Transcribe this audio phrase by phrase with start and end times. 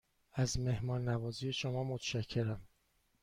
[0.33, 2.61] از مهمان نوازی شما متشکرم.